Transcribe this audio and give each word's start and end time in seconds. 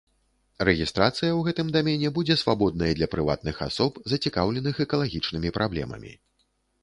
Рэгістрацыя 0.67 1.17
ў 1.35 1.41
гэтым 1.47 1.67
дамене 1.75 2.09
будзе 2.15 2.37
свабоднай 2.43 2.95
для 2.99 3.07
прыватных 3.13 3.55
асоб, 3.67 4.01
зацікаўленых 4.13 4.75
экалагічнымі 4.87 5.49
праблемамі. 5.61 6.11